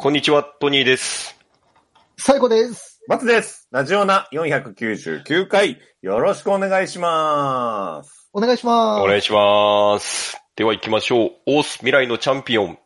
[0.00, 1.36] こんにちは、トニーです。
[2.16, 3.00] 最後です。
[3.08, 3.66] 松です。
[3.72, 8.30] ラジオナ499回、よろしくお願いします。
[8.32, 9.02] お願いします。
[9.02, 10.40] お願いします。
[10.54, 11.30] では行きましょう。
[11.46, 12.78] オース未来のチャンピオン。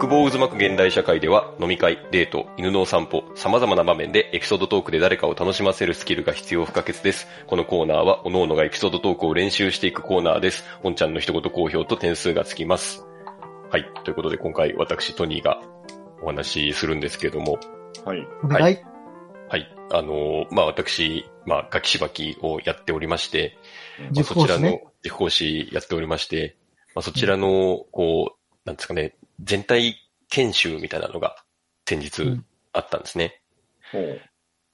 [0.00, 7.26] 欲望渦巻く現代社会では飲み会、デート、犬のお散歩、様々な場面でエピソードトークで誰かを楽しませるスキルが必要不可欠です。
[7.48, 10.62] このコーナーは、各々がエピソードトークを練習していくコーナーです。
[10.84, 13.04] おんちゃんの一言好評と点数がつきます。
[13.72, 13.90] はい。
[14.04, 15.60] ということで今回私トニーが
[16.22, 17.58] お話しするんですけれども、
[18.04, 18.24] はい。
[18.44, 18.78] お願い。
[19.48, 19.76] はい。
[19.90, 23.58] あのーまあ、私、まあ、ガキしばきをやっておりまして、
[23.98, 24.80] まあ、塾そちらの。
[25.02, 26.56] 塾講師やっておりまして、
[26.94, 29.96] まあ、そちらの、こう、なんですかね、全体
[30.28, 31.36] 研修みたいなのが
[31.86, 33.40] 先日うんあったんですね。
[33.92, 34.20] ほう。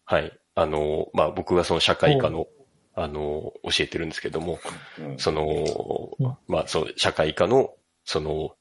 [0.05, 0.33] はい。
[0.57, 2.47] あのーまあ、僕はその社会科の、
[2.95, 4.59] あのー教えてるんですけども、
[4.99, 5.47] うんその
[6.19, 7.71] うん、まあ、そう、社会科の、
[8.05, 8.55] その、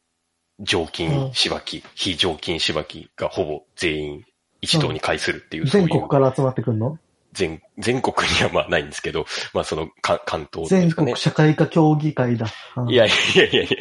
[0.59, 4.25] 常う勤んしばき、非常勤しばきがほぼ全員
[4.61, 6.99] 一堂に会するっていう、そういう全国から集まってくるの？
[7.33, 11.17] 全、全国にはまあないんですけど、まあその、か関東で全すかね国。
[11.17, 12.47] 社会科協議会だ。
[12.77, 13.77] うんいやいやいやいや、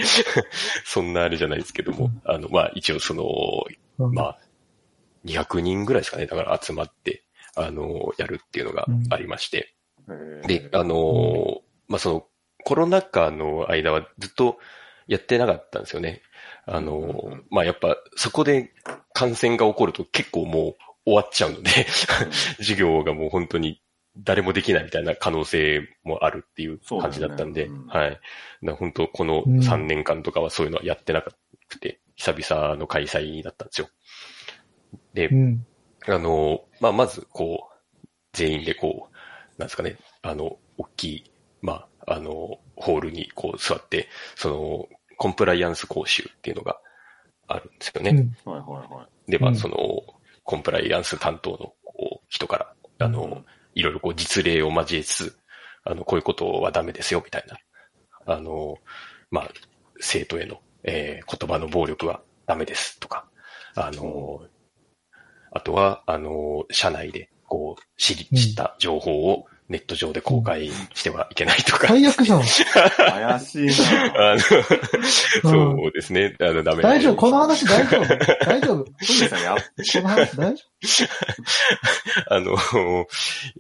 [0.85, 3.25] そんなあれじゃないですけども、あの、まあ一応その、
[3.99, 4.39] うんまあ、
[5.27, 7.23] 200人ぐらいですかね、だから集まって、
[7.55, 9.75] あの、やるっていうのがありまして。
[10.47, 12.27] で、あの、まあその、
[12.65, 14.59] コロナ禍の間はずっと
[15.07, 16.23] やってなかったんですよね。
[16.65, 18.73] あのん、まあやっぱそこで
[19.13, 21.71] 感染が起こると結構もう終わっちゃうので、
[22.59, 23.83] 授業がもう本当に
[24.17, 28.21] 誰もできないみたいな可能性もあるっていう感じだったんで、ねうんはい。
[28.77, 31.35] 本当このうん3年間とかはそういうのはやってなく
[31.81, 33.89] て、久々の開催だったんですよ。
[35.15, 35.67] でう、ん。
[36.07, 39.15] あの、まあ、まず、こう、全員でこう、
[39.59, 41.31] なんですかね、あの、大きい、
[41.61, 46.81] まあ、あの、ホールにこう座って、その、コンプライアンス講習っていうのが
[47.47, 48.11] あるんですよね。
[48.11, 48.53] うん。
[48.53, 49.31] はいはいはい。
[49.31, 49.77] で、まあ、うんその、
[50.45, 53.45] コンプライアンス担当のこう人から、あの、うん
[53.75, 55.39] いろいろこう実例を交えつつ、
[55.85, 57.57] あの、こういうことはダメですよ、みたいな。
[58.35, 58.77] あの、
[59.31, 59.51] まあ、
[59.99, 63.27] 生徒への、えー言葉の暴力はダメです、とか。
[63.75, 64.43] あの、
[65.53, 71.89] あとは、あの、社内で、こう、知り、うん知った情報をネット上で公開してはいけないとか。
[71.89, 72.43] 最悪じゃん。
[72.43, 74.33] 怪しいな。
[74.33, 76.37] あの、そうですね。
[76.41, 77.17] あの、ダメ大丈夫。
[77.17, 78.05] この話大丈夫。
[78.45, 78.85] 大丈夫。
[78.85, 78.91] こ
[80.03, 80.65] の話大丈
[82.29, 83.07] あの、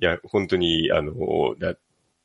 [0.01, 1.15] いや、本当に、あの、
[1.59, 1.75] だ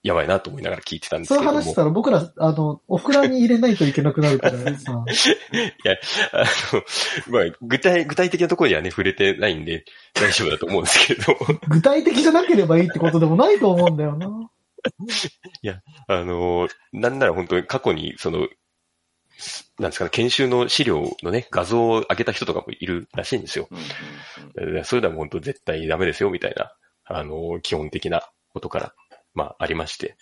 [0.07, 1.59] やばいなと思いながら聞いてたんです夫そうけども。
[1.59, 5.03] いう話したら僕ら、あの、オフラに入れないといけなくなるからさ。
[5.51, 5.95] いや、
[6.31, 6.83] あの、
[7.27, 14.49] まあ、具体、具体的なところにはね、触れてないんで、大丈夫だと思うんですけど、具体的じゃなければいいってことでもないと思うんだよな。
[16.07, 18.47] あの、なんなら本当に過去に、その、
[19.77, 23.67] なんですかね、研修の資料のね、画像を上げた人とかもいるらしいんですよ。
[23.69, 23.83] うんうん
[24.77, 26.71] えーそういうのは本当絶対ダメですよ、みたいな、
[27.03, 28.21] あの、基本的な
[28.53, 28.93] ことから、
[29.37, 30.17] まあ、ありまして。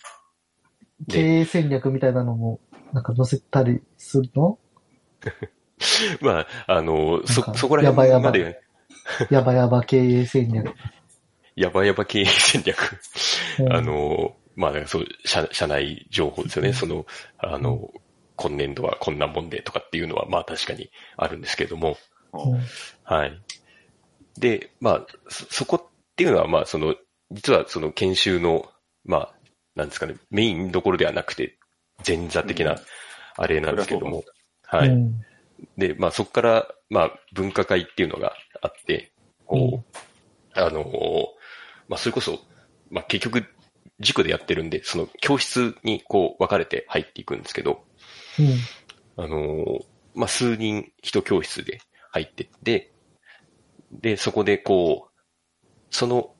[1.08, 2.60] 経営戦略みたいなのも、
[2.92, 4.58] なんか載せたりするの？
[6.20, 8.62] まあ、あの、そ、そこらやばいやばい辺まで、
[9.30, 10.70] やばやば経営戦略。
[11.54, 12.98] やばやば経営戦略。
[13.58, 16.74] うんあの、まあ、そう、社、社内情報ですよね。
[16.74, 17.06] その、
[17.38, 17.90] あの、
[18.36, 21.96] 今年度はこんなもんでとかっていうのは、まあ確かにあるんですけれども、
[22.34, 22.60] うん
[23.02, 23.42] はい。
[24.38, 26.94] で、まあ、そ、そこっていうのは、まあ、その、
[27.30, 28.70] 実はその研修の、
[29.06, 29.34] まあ、
[29.74, 31.58] なんですかね、メインどころではなくて、
[32.06, 32.66] 前座的うん。
[32.66, 32.76] な、
[33.36, 34.22] あれなんですけども、う
[34.62, 34.88] はい。
[34.90, 35.24] ん。
[35.78, 39.12] で、まあそこから、まあ文化会っていうのがあって、
[39.46, 39.98] こう、
[40.58, 41.26] あのー
[41.88, 42.40] まあそれこそ、
[42.90, 43.44] まあ結局、
[44.00, 47.84] 塾でやってるんで、その教室にこう分かれて入っていくんですけど、
[48.38, 49.24] うん。
[49.24, 49.84] あのー
[50.14, 51.80] まあ数人一教室で
[52.10, 52.92] 入ってって、
[53.92, 55.22] で、そこでこう、
[55.90, 56.34] その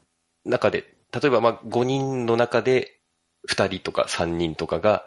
[0.44, 3.00] 中で、例えばまあ5人の中で
[3.48, 5.06] 2人とか3人とかが、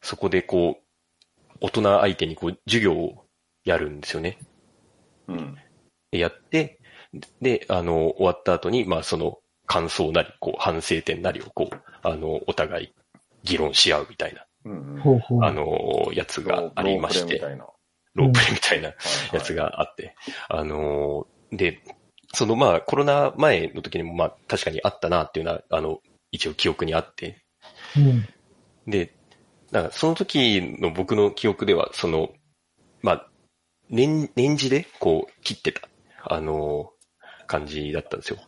[0.00, 3.26] そこでこう、大人相手にこう授業を
[3.64, 4.38] やるんですよね。
[5.28, 5.56] うん。
[6.10, 6.78] でやって、
[7.40, 12.94] で、あの、終わった後に、まあその感想なり、こう反省点なりをこう、あの、お互い
[13.42, 15.44] 議論し合うみたいな、うんうん。
[15.44, 17.66] あの、やつがありまして、ロープレイみたいな。
[18.14, 18.94] ロープレイみたいなは
[19.32, 19.54] いやつ。
[19.54, 20.14] があって、
[20.48, 21.80] あのーで、
[22.32, 26.00] そのまあコロナ前の時にもまあ確かにあったなっていうのは、あの、
[26.30, 27.42] 一応記憶にあって、
[27.96, 28.28] うん。
[28.86, 29.14] で、
[29.70, 32.30] なんかその時の僕の記憶では、その、
[33.02, 33.28] まあ、
[33.90, 35.88] 年、年次でこう切ってた、
[36.24, 36.96] あのー
[37.46, 38.38] 感じだったんですよ。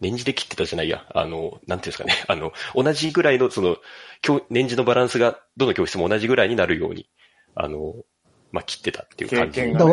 [0.00, 3.78] 年次で切ってたじゃないや、あの、なんていうんですかね、 あの、同じぐらいの、その、
[4.22, 7.08] 教年次のバランスが、どの教室も同じぐらいになるように、
[7.54, 7.94] あの、
[8.50, 9.92] まあ、切ってたっていう経感じに験がね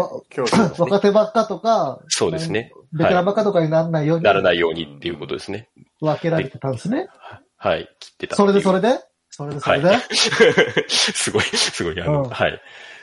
[0.78, 2.72] 若手ばっかとか、そうですね。
[2.94, 5.70] ベテランばっかとかにならないようにならないようにっていうことですね。
[6.00, 7.08] 分けられてたんですね。
[7.58, 8.48] はい、切ってたってそ。
[8.48, 9.00] れでそれで？
[9.30, 10.02] それでそれで、はい。
[10.90, 12.62] すごい、すごい、あの、うんはい。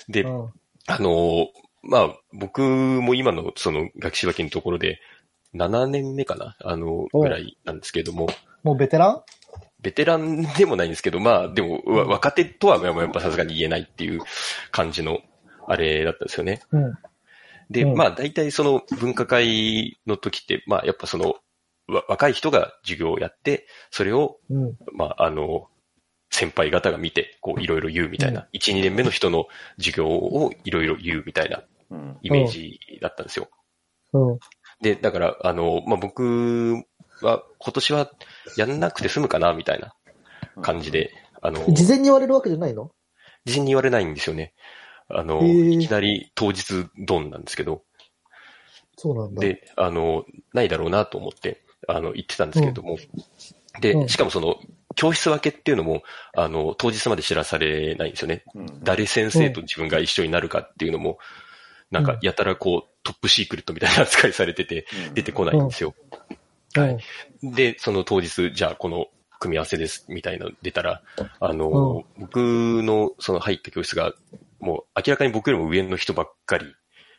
[0.08, 0.52] で、うん
[0.88, 1.48] あの、
[1.82, 4.98] まあ、僕も今のその学士脇のところで、
[5.54, 6.56] 7年目かな？
[6.64, 8.28] あの、おぐらいなんですけれども、
[8.62, 9.22] もうベテラン？
[9.80, 14.20] ベテランでもないんですけど、まあ、でも、わ若手とはやっぱさすがに言えないっていう
[14.70, 15.18] 感じの、
[15.66, 16.60] あれだったんですよね。
[16.70, 16.94] うん。
[17.70, 21.36] で、うんまあ、大体その分科会の時って、まあ、やっぱその、
[21.88, 24.76] わ若い人が授業をやって、それを、うん。
[24.92, 25.68] まあ、あの、
[26.30, 32.18] 先輩方が見て、こう、いろいろ言うみたいな、1、2年目の人の授業をいろいろ言うみたいなうん。
[32.22, 33.48] イメージだったんですよ。
[34.12, 34.38] うん。
[34.80, 36.84] で、だから、あの、まあ、僕
[37.20, 38.10] は今年は
[38.56, 39.94] やんなくて済むかな、みたいな
[40.62, 42.90] 感じで、あの、事前に言われるわけじゃないの？
[43.44, 44.54] 事前に言われないんですよね。
[45.12, 47.82] あの、いきなり当日ドンなんですけど、
[48.96, 49.40] そうなんだ。
[49.40, 54.08] で、あの、ないだろうなと思って、あの、言ってたんですけれども、うで、ん。
[54.08, 54.56] しかもその、
[54.94, 56.02] 教室分けっていうのも、
[56.34, 58.44] あの、当日まで知らされないんですよね。
[58.54, 58.66] うん。
[58.82, 61.18] 誰先生と自分が一緒になるかっていうのも、
[61.90, 65.94] なんか、やたらこう、トップシークレットみたいな扱いされてて、出てこないんですよ。
[67.42, 67.54] うん。
[67.54, 69.08] で、その当日、じゃあこの
[69.38, 71.02] 組み合わせです、みたいなの出たら、
[71.40, 74.12] あの、僕のその入った教室が、
[74.62, 76.74] もう明らかに僕よりも上の人ばっかり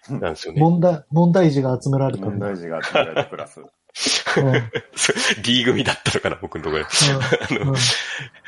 [0.10, 0.62] なんですよね。
[0.62, 2.48] 問題、問題児が集められた問んだ。
[2.48, 3.60] 題児が集められたクラス。
[3.60, 3.68] うん。
[5.44, 6.90] D 組だったのかな、僕のところで。
[7.60, 7.78] あのうん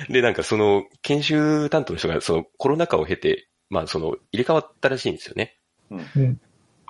[0.10, 5.58] で、なんかその、研修担当の人が、そのコロナ禍を経て、まあその、入れ替わったらしいんですよね。
[5.92, 6.40] うん。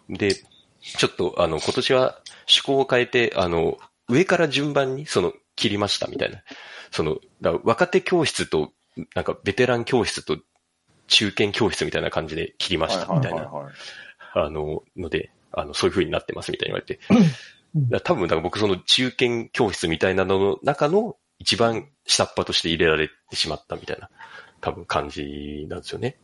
[0.10, 3.78] で、ちょっと、あの、今年は趣向を変えて、あの、
[4.08, 6.44] 上から順番に、その、切りましたみたいな。
[6.92, 7.18] その、
[7.64, 8.72] 若手教室と、
[9.16, 10.38] なんか、ベテラン教室と、
[11.08, 13.74] 中堅教室みたいな感じで切りましたみたいな、はい。
[14.34, 18.02] あの、ので、あの、そういう風になってますみたいに言われて。
[18.04, 24.10] 多分、だから僕その中堅教室みたいなのの中の一番下っ端として入れられてしまったみたいな、
[24.62, 26.18] 多分感じなんですよね。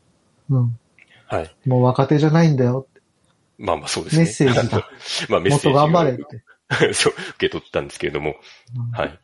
[0.50, 0.80] うん。
[1.28, 1.56] はい。
[1.66, 2.88] もう若手じゃないんだよ。
[3.58, 4.24] まあまあそうですね。
[4.24, 4.90] メッセージだ。
[5.30, 6.44] まあメッもっとセージを頑張れって。
[6.94, 8.36] そう、受け取ったんですけれども。
[8.76, 9.20] うんはい。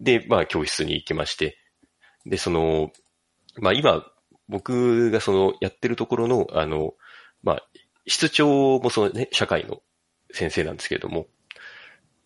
[0.00, 1.58] で、まあ、教室に行きまして、
[2.24, 2.92] で、その、
[3.56, 4.04] まあ、今、
[4.48, 6.94] 僕がその、やってるところの、あの、
[7.42, 7.62] まあ、
[8.06, 9.82] 室長もそのね、社会の
[10.32, 11.26] 先生なんですけれども、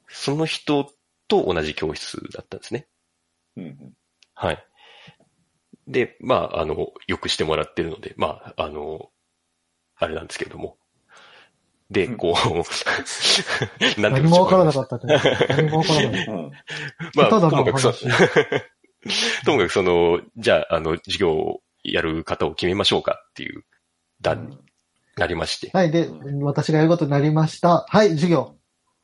[0.08, 0.90] その人
[1.28, 2.86] と同じ教室だったんですね。
[3.56, 3.94] うん
[4.34, 4.66] はい。
[5.86, 9.10] で、まあ、あの、よくしてもらってるので、まあ、あの、
[9.96, 10.78] あれなんですけれども。
[11.90, 12.34] で、こう、
[14.00, 15.20] なんて何もわからなかっったね。
[15.48, 16.26] 何もわからない。
[16.26, 16.50] うん。
[17.14, 18.06] まあ、ただのともかくそ話、
[19.44, 23.64] ともかくその、じゃあ、あの、授業をやる方を決めましょうかっていう
[24.20, 24.58] 段に
[25.16, 25.70] なりまして。
[25.72, 25.90] はい。
[25.90, 26.08] で、
[26.42, 27.84] 私がやることになりました。
[27.88, 28.56] はい、授業。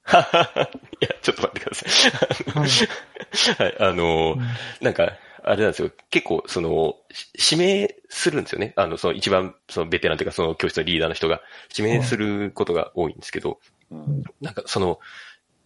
[0.09, 2.59] いや、ちょっと待ってください。
[2.59, 3.69] はい。
[3.69, 4.41] はい、あの、うん
[4.81, 5.13] なんか、
[5.45, 5.91] あれなんですよ。
[6.11, 8.73] 結構、その、し指名するんですよね。
[8.77, 11.41] あの、その一番、そのベテランというか、その教室のリーダーの人が
[11.77, 13.59] 指名することが多いんですけど、
[13.91, 14.99] うんなんか、その、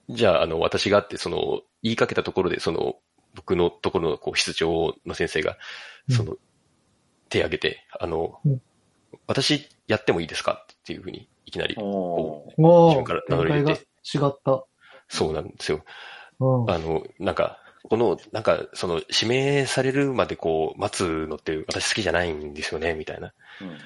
[0.08, 2.96] じゃあ、あの、私があって、その、言いかけたところで、その、
[3.34, 5.56] 僕のところの、こう、室長の先生が、
[6.08, 6.36] うんその、
[7.32, 8.62] 手挙げて、あの、うん
[9.26, 14.64] 私、やってもいいですかっていうふうに、いきなり、自分から名乗り展開入れてが違った。
[15.08, 15.84] そうなんですよ。
[16.40, 16.70] うん。
[16.70, 17.58] あの、なんか、
[17.88, 23.78] この、なんか、その、指名されるまでこう、待つのって私好きじゃないんですよね、みたいなうんうん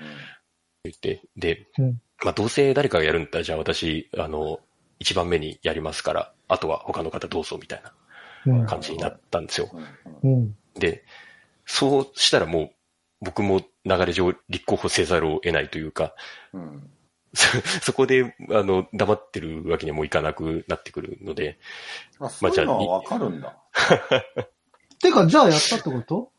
[0.85, 1.23] 言って。
[1.37, 4.61] で、うんまあ、どうせ誰かがやるんだったら、じゃあ私、あの、
[4.99, 7.93] 一番目にやりますから、あとは他の方どうぞ、みたいな
[8.47, 9.71] うん感じになったんですよ。
[10.23, 10.57] うんうん。
[10.75, 11.05] で、
[11.67, 12.71] そうしたらもう、
[13.27, 16.15] 僕も流れ上立候補せざるを得ないというか、
[16.53, 16.91] うん
[17.35, 17.49] そ
[17.83, 21.59] そこで、あの、黙ってるわけにもいかなくなってくるので、
[22.19, 23.57] あ、そういうのはわかるんだ。
[25.03, 26.31] てか、じゃあやったってこと？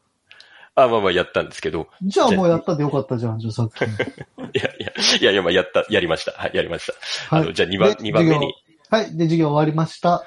[0.74, 3.88] あ、まあまあやったんですけど、じゃあもうやったでよかったじゃん、じゃあさっきの。
[3.88, 6.32] い やいや、いやいや、まあやった、やりました。
[6.32, 7.36] はい、やりました。
[7.36, 7.54] あの、はい。
[7.54, 8.54] じゃあ2番、で二番目に、
[8.90, 9.16] はい。
[9.16, 10.14] で、授業終わりました。
[10.14, 10.24] あ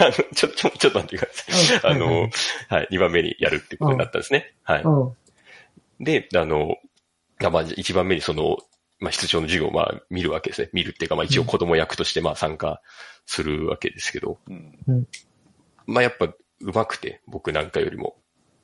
[0.00, 1.92] の、ちょ、ちょ、ちょっと待ってください。
[1.92, 2.28] あの、
[2.68, 4.54] はい、2番目にやるってことになったんですね。
[4.62, 4.82] はい。
[6.00, 6.04] うん。
[6.04, 6.76] で、あの、
[7.42, 8.58] あまあ、1番目にその、
[9.00, 10.70] まあ、室長の授業をまあ、見るわけですね。
[10.72, 12.80] 見るっていうか、まあ、一応子供役としてまあ、参加
[13.26, 15.06] するわけですけど、うん
[15.86, 18.16] まあ、やっぱ、上手くて、僕なんかよりも。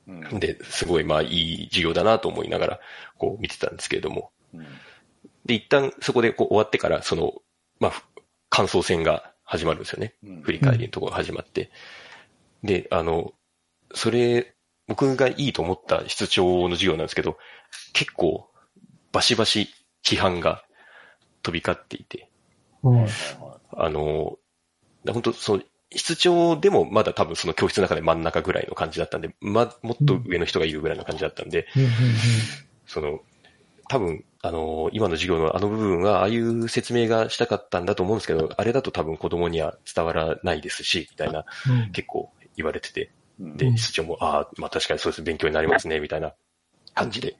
[0.07, 2.79] うんで、すごいまあ、いい授業だなと思いながら、
[3.17, 4.31] こう、見てたんですけれども。
[4.53, 4.65] うん
[5.45, 7.33] で、一旦そこでこう終わってから、その、
[7.79, 8.03] まあ、
[8.49, 10.15] 感想戦が始まるんですよね。
[10.23, 11.71] うん振り返りのところが始まって。
[12.63, 13.33] で、あの、
[13.93, 14.53] それ、
[14.91, 17.37] 僕がいいと思った室長の授業なんですけど、
[17.93, 18.49] 結構、
[19.13, 19.69] バシバシ
[20.03, 20.65] 批判が
[21.43, 22.29] 飛び交っていて、
[22.83, 23.07] うん。
[23.71, 24.37] あの、
[25.07, 31.89] 本当そう、室長でもまだ多分その教室の中で真ん中ぐらいの感じだったんで、ま、もっと上の人がいるぐらいの感じだったんで、うんうん。
[32.85, 33.21] その、
[33.87, 41.91] 多分、あの、今の授業のあの部分は、ああいう説明がしたかったんだと思うんですけど、あれだと多分子供には伝わらないですし、みたいな、うん。
[41.91, 43.11] 結構言われてて、
[43.57, 43.77] で、うん。
[43.77, 46.33] 室長も、ああ、まあ確かにそうです、勉強になりますね、みたいな
[46.93, 47.35] 感じで、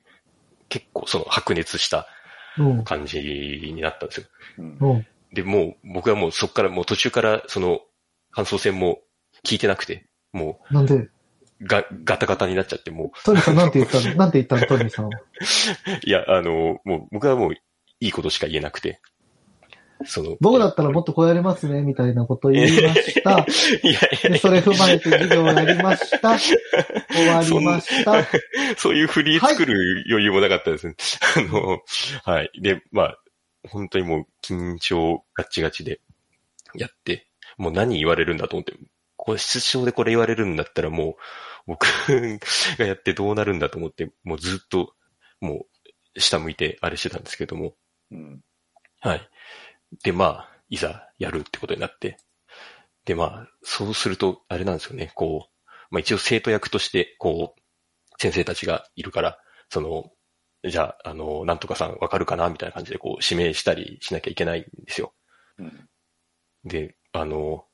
[0.69, 2.07] 結構その白熱した
[2.57, 2.83] うん。
[2.83, 4.25] 感じになったんですよ。
[5.33, 7.79] で、もう僕はもうそこからもう途中からその
[8.31, 8.99] 感想戦も
[9.45, 11.11] 聞いてなくて、もなんで、う
[11.61, 14.15] が、ガタガタになっちゃって、もトニーさんなんて言ったの？
[14.15, 15.09] なんて言ったのトニーさん
[16.03, 17.59] いや、あの、もう僕はもうい
[17.99, 18.99] いことしか言えなくて、
[20.05, 23.31] その、僕だったらもっとこうやれますね、みたいなこと言いました。
[23.87, 26.37] いやいやで、それ踏まえて授業をやりました。
[26.37, 26.55] 終
[27.27, 28.25] わりました。
[28.77, 30.95] そういう振り作る余裕もなかったですね。
[31.37, 31.79] あの、
[32.23, 32.51] はい。
[32.61, 33.17] で、まあ、
[33.67, 36.01] 本当にもう緊張ガッチガチで
[36.73, 37.27] やって、
[37.57, 38.73] もう何言われるんだと思って、
[39.17, 41.15] これ室長でこれ言われるんだったらもう、
[41.67, 41.85] 僕
[42.77, 44.93] がやってどうなるんだと思って、もうずっと、
[45.39, 45.65] も
[46.15, 47.75] う、下向いてあれしてたんですけども、
[48.11, 48.41] うん。
[48.99, 49.29] はい。
[50.03, 52.17] で、まあ、いざやるってことになって。
[53.05, 55.51] で、まあ、そうすると、あれなんですよね、こう、
[55.91, 57.61] まあ一応生徒役として、こう、
[58.19, 59.37] 先生たちがいるから、
[59.69, 60.11] その、
[60.67, 65.13] じゃあ、あの、なんとかさんわかるかなみたいな感じで、こう、指名したりしなきゃいけないんですよ。
[65.57, 65.89] うん。
[66.63, 67.65] で、あの、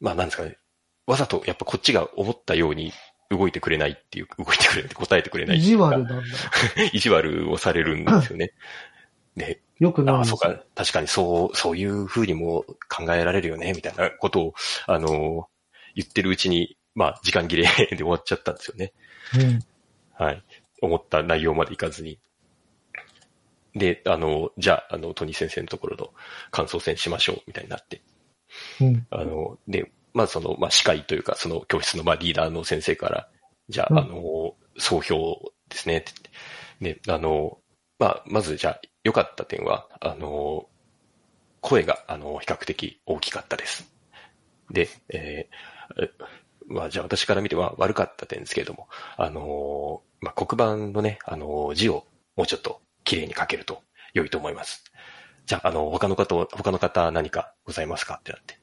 [0.00, 0.58] まあなんですかね、
[1.06, 2.92] わざとやっぱこっちが思ったように
[3.30, 6.22] 動いてくれないっていう、動いてくれないって答えてくれないいうか地悪なんだ。
[6.92, 8.52] 意地悪をされるんですよね。
[9.36, 10.54] で、よくないああ、そうか。
[10.74, 14.54] 確かにそう、そういう風にも考えられるよね、みたいなことを、
[14.86, 15.48] あの、
[15.94, 18.92] 言ってるうちに、まあ、時間切れで終わっちゃったんですよね。
[19.38, 19.60] うん。
[20.12, 20.42] はい。
[20.80, 22.18] 思った内容までいかずに。
[23.74, 26.10] で、あの、じゃあ、あの、トニー先生のところの
[26.50, 28.00] 感想戦しましょう、みたいになって。
[28.80, 29.06] うん。
[29.10, 33.28] あの、で、まあ、その、まあ、司会というか、その教室の、まあ、リーダーの先生から、
[33.68, 36.12] じゃあ、うんあの、総評ですね、って。
[36.80, 37.58] で、あの、
[37.98, 40.66] まあ、まず、じゃあ、良かった点は、あの、
[41.60, 43.88] 声が、あの、比較的大きかったです。
[44.70, 46.10] で、えーえ
[46.66, 54.82] まあ、じゃあ私から見ては悪かった点ですけれども、あの、まあ、黒板のね、あの、字をもうちょっと綺麗に書けると良いと思います。
[55.46, 58.16] じゃあ、あの、他の方、他の方何かございますか？
[58.16, 58.58] ってなって。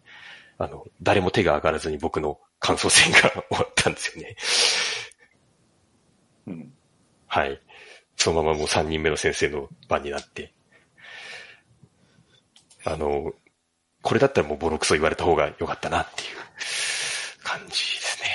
[0.57, 3.19] あの、誰も手が上がらずに僕の感想戦が
[3.49, 4.35] 終わったんですよね。
[6.47, 6.73] うん。
[7.27, 7.59] はい。
[8.23, 10.53] そのままもう3人目の先生の番になって。
[12.85, 13.33] あの、
[14.01, 16.29] これだったらもうボロクソ言われた方が良かったなっていう
[17.43, 18.29] 感じですね。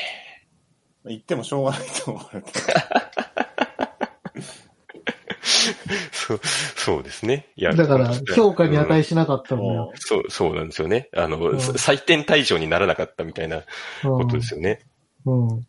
[1.06, 2.52] 言ってもしょうがないと思われて。
[6.12, 6.40] そう、
[6.76, 7.46] そうですね。
[7.56, 9.90] いやだから、評価にうん値しなかったんだよ。
[9.94, 11.08] そう、そうなんですよね。
[11.16, 13.62] あの、うん採点対象にならなかったみたいな
[14.02, 14.80] ことですよね。
[15.24, 15.48] うん。
[15.48, 15.66] うん。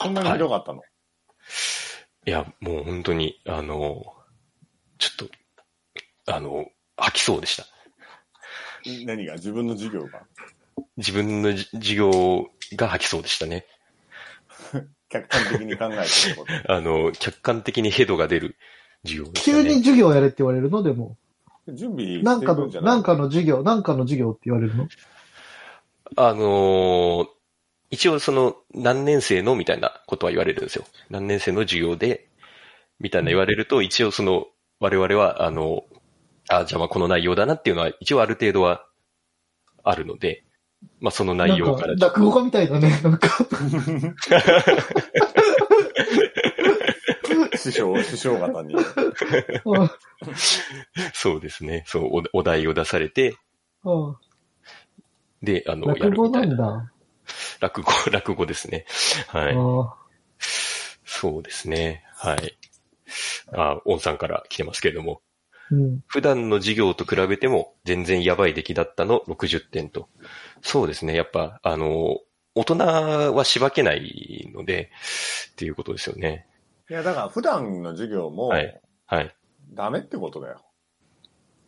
[0.00, 0.82] そんなにひどかったの、い
[2.30, 4.04] や、もう本当に、あの、
[4.98, 7.64] ちょっと、あの、吐きそうでした。
[9.06, 9.34] 何が？
[9.34, 10.22] 自分の授業が？
[10.96, 13.66] 自分のじ授業が吐きそうでしたね。
[15.08, 16.52] 客観的に考えてってこと？
[16.72, 18.56] あの、客観的にヘドが出る
[19.04, 19.68] 授業でした急ね。
[19.70, 20.82] に授業やれって言われるの？
[20.82, 21.16] でも、
[21.68, 24.88] 準備なんかのなんかの授業、なんかの授業って言われるの？
[26.16, 27.28] あのー
[27.92, 30.86] 一応その何年生のみたいなことは言われるんですよ。
[31.10, 32.26] 何年生の授業で、
[32.98, 34.46] みたいな言われると、一応その
[34.80, 35.84] 我々は、あの、
[36.48, 38.86] あ、じゃあまあこの内容だなっていうのは一応ある程度は
[39.84, 40.42] あるので、
[41.00, 42.98] まあその内容からなんか、落語家みたいだね。
[43.04, 43.28] なんか、
[47.56, 48.74] 師匠、師匠方に。
[48.74, 49.90] うん
[51.12, 51.84] そうですね。
[51.86, 53.36] そう、おお題を出されて、
[53.84, 54.16] うん
[55.42, 56.46] で、あの、や落語るみたな。
[56.46, 56.91] ないんだ。
[57.62, 58.84] 落語、 落語ですね。
[59.28, 59.54] はい。
[59.56, 59.94] あ
[61.04, 62.04] そうですね。
[62.16, 62.58] はい。
[63.52, 66.04] あ、オンさんから来てますけれども、ーうん。
[66.08, 70.08] 普段の授業と比べても全然やばい出来だったの60点と。
[70.60, 71.14] そうですね。
[71.14, 72.18] やっぱ、あの、
[72.54, 74.90] 大人はしばけないので、
[75.52, 76.48] っていうことですよね。
[76.90, 79.34] いや、だから普段の授業も、はいはい。
[79.72, 80.64] ダメってことだよ。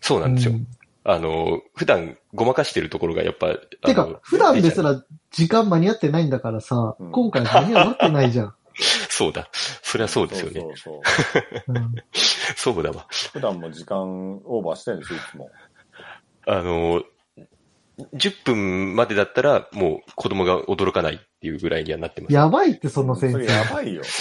[0.01, 0.55] そうなんですよ。
[0.55, 0.67] うん
[1.04, 3.54] あの、普段ごまかしてるところがやっぱ、
[3.87, 8.54] てか、普段ですら時間間に合ってないんだからさ、うん今回間に合ってないじゃん。
[9.11, 9.49] そうだ。
[9.52, 10.61] そりゃそうですよね。
[10.61, 11.75] そうそうそう。
[11.75, 11.94] うん
[12.56, 13.06] そうだわ。
[13.32, 15.50] 普段も時間オーバーしてるんですよ、いつも。
[16.46, 17.02] あの、
[18.14, 22.32] 10分までだったらもう子供が驚かないっていうぐらいにはなってます。
[22.32, 23.52] やばいって、そのそれ先生。
[23.52, 24.02] やばいよ。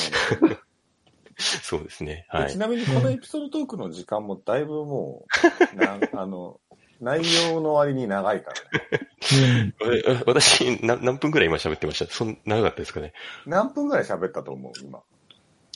[1.38, 2.26] そうですね。
[2.30, 2.58] はいち。
[2.58, 5.26] なみにこのエピソードトークの時間もだいぶも
[5.74, 6.60] う、なんあの、
[7.02, 7.22] 内
[7.52, 9.08] 容の割に長いからね。
[9.82, 9.94] うん。
[9.94, 12.12] え私、な何分くらい今喋ってました？
[12.14, 13.14] そん長かったですかね？
[13.46, 14.74] 何分ぐらい喋ったと思う？
[14.84, 15.02] 今。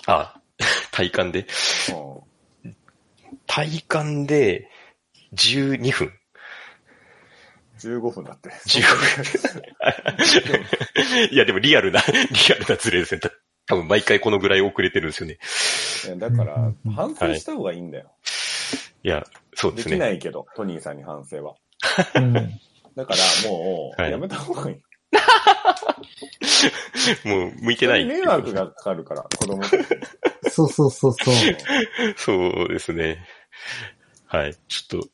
[0.06, 0.40] あ、
[0.92, 1.48] 体感で。
[1.92, 2.76] うん
[3.46, 4.70] 体感で
[5.34, 6.12] 12分。
[7.80, 8.50] 15分だって。
[8.50, 8.82] 15
[11.22, 11.28] 分。
[11.32, 13.22] いや、でもリアルな、リアルなズレですね。
[13.22, 13.32] た
[13.68, 16.20] 多分毎回このぐらい遅れてるんですよね。
[16.20, 18.14] だから、反省した方がいいんだよ。
[18.26, 18.28] い
[19.04, 19.84] や、そうでね。
[19.84, 21.56] ですきないけど、トニーさんに反省は。
[22.16, 22.34] うん。
[22.96, 24.78] だからもう、はいやめた方がいい。
[27.28, 28.06] もう向いてない。
[28.06, 29.86] 迷惑がかかるから、子供たちに
[30.50, 31.34] そうそうそうそう。
[32.16, 33.26] そうですね。
[34.26, 34.56] はい。
[34.68, 35.10] ちょっと、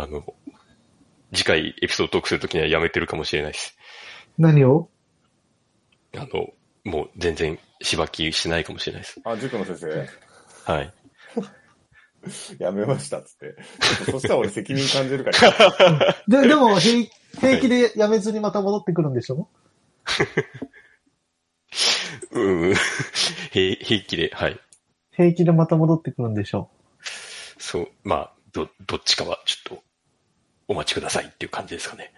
[0.00, 0.24] あの、
[1.32, 3.76] 次回エピソードトークするときにはやめてるかもしれないです。
[4.38, 4.88] 何を？
[6.16, 6.48] あの、
[6.84, 9.20] もう全然しばきしないかもしれないです。
[9.24, 10.08] あ、塾の先生、
[10.72, 10.92] はい。
[12.58, 13.56] やめましたっつって。
[14.10, 16.16] そしたら俺責任感じるから。
[16.42, 17.08] で、でも平、
[17.40, 19.48] 平気でやめずにまた戻ってくるんでしょ？
[22.32, 22.74] うん。
[23.50, 24.60] 平平気で、はい。
[25.12, 26.70] 平気でまた戻ってくるんでしょ？
[27.58, 29.82] そう、まあ、ど、どっちかはちょっと、
[30.68, 32.12] お待ちくださいっていう感じですかね。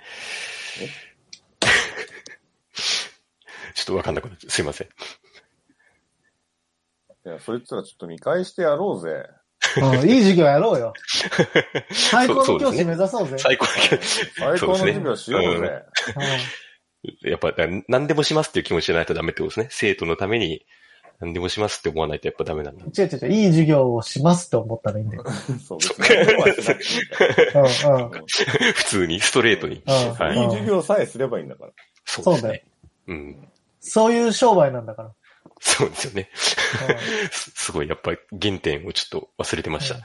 [3.74, 4.50] ちょっとわかんなくなっちゃう。
[4.50, 4.88] すいません。
[4.88, 4.90] い
[7.30, 9.24] や、そいつらちょっと見返してやろうぜ。
[9.76, 10.92] うん、いい授業やろうよ。
[11.92, 13.38] 最高の教師目指そうぜ。
[13.38, 15.48] 最高だけど、最高の授業しようぜ。
[15.56, 15.82] うん
[17.22, 19.68] やっぱ、だ何でもしますっていう気持ちじゃないとダメってことですね。
[19.70, 20.66] 生徒のために
[21.20, 22.84] 何でもしますって思わないとやっぱダメなんだ。
[22.84, 25.25] 違う違う違う、いい授業をしますって思ったらいいんだよ。
[25.66, 25.78] そう。
[28.75, 29.82] 普通に、ストレートに。
[29.87, 31.72] うんはいいい授業さえすればいいんだから。
[32.04, 32.64] そうですそうだよね。
[33.08, 33.48] うん。
[33.80, 35.12] そういう商売なんだから。
[35.60, 36.30] そうですよね。
[36.34, 39.96] す すごい、やっぱ原点をちょっと忘れてました。
[39.96, 40.04] うんう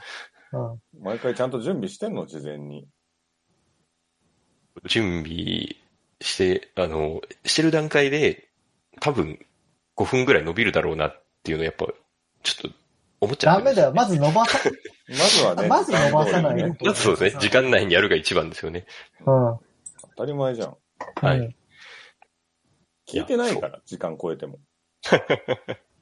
[1.00, 2.86] 毎回ちゃんと準備してんの、事前に。
[4.86, 5.76] 準備
[6.20, 8.48] して、あの、してる段階で、
[9.00, 9.44] 多分
[9.96, 11.86] 5分ぐらい伸びるだろうなっていうのをやっぱ、
[12.44, 12.76] ちょっと
[13.20, 13.92] 思っちゃってダメだよ。
[13.92, 14.58] まず伸ばさ、
[15.08, 17.40] まずはね、 まず伸ばさないよまずそうですね。
[17.40, 18.86] 時間内にやるが一番ですよね。
[19.20, 19.24] うん。
[19.26, 19.60] 当
[20.18, 20.76] たり前じゃん。
[21.16, 21.56] はいうん
[23.06, 24.58] 聞いてないから、時間超えても。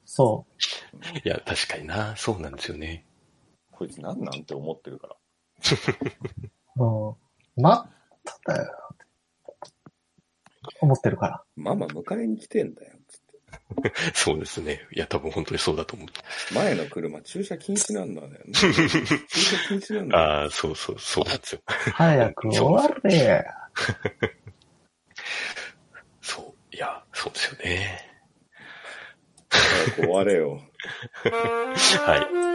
[0.05, 0.45] そ
[1.23, 2.15] いや、確かにな。
[2.15, 3.05] そうなんですよね。
[3.71, 5.15] こいつなんなんて思ってるから。
[6.77, 6.83] う。
[6.83, 7.15] う
[7.59, 7.63] ん。
[7.63, 7.91] 待っ
[8.45, 8.71] ただよ。
[10.81, 11.43] 思ってるから。
[11.55, 13.33] ママ迎えに来てんだよ、つって。
[14.13, 14.87] そうですね。
[14.93, 16.07] いや、多分本当にそうだと思う。
[16.53, 18.37] 前の車駐車禁止なんだよね。
[18.53, 18.89] 駐車
[19.67, 20.23] 禁止なんだよ。
[20.23, 21.61] ああ、そうそう、そうなんですよ。
[21.65, 23.45] 早く終われ。
[26.21, 26.53] そう。
[26.75, 28.12] いや、そうですよね。
[29.95, 30.59] 終われよ。
[32.05, 32.53] はい。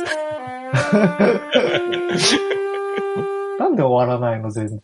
[3.59, 4.81] なんで終わらないの全然。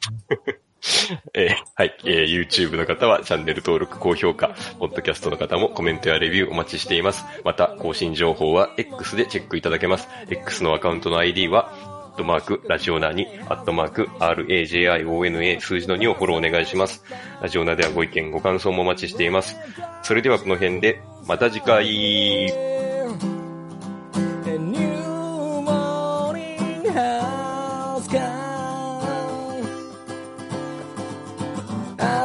[1.33, 7.25] えーはい、えー YouTube の方はチャンネル登録、高評価、ポッドキャストの方もコメントやレビューお待ちしています。
[7.45, 10.09] また、更新情報は X でチェックいただけます。
[10.29, 17.05] X のアカウントの ID は、アットマーク、ラジオナに、アットマーク、RAJIONA 数字の2をフォローお願いします。
[17.43, 19.57] ラジオナではご意見、ご感想もお待ちしています。
[20.03, 22.53] それではこの辺で、また次回。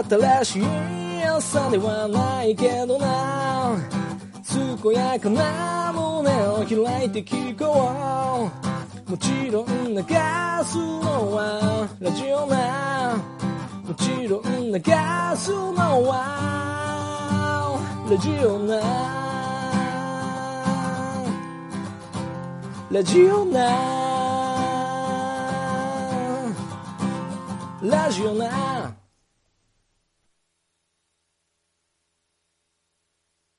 [0.10, 0.64] 新しい
[1.24, 3.78] 朝ではないけどな
[4.82, 8.79] 健やかな胸を開いて聞こう
[9.10, 10.04] もちろん流
[10.64, 13.18] すのはラジオな
[13.84, 14.80] もちろん流
[15.36, 15.74] すの
[16.06, 16.30] は
[18.08, 18.80] ラジオな
[22.92, 23.60] ラジオな
[27.82, 28.79] ラジオな